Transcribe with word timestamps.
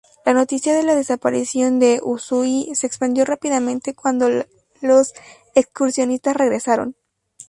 La 0.25 0.33
noticia 0.33 0.73
de 0.75 0.81
la 0.81 0.95
desaparición 0.95 1.77
de 1.77 1.99
Usui 2.01 2.71
se 2.73 2.87
expandió 2.87 3.23
rápidamente 3.23 3.93
cuando 3.93 4.29
los 4.81 5.13
excursionistas 5.53 6.35
regresaron. 6.35 6.95